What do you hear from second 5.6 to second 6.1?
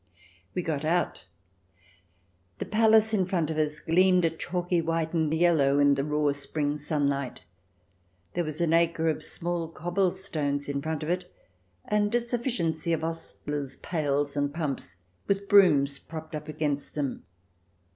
in the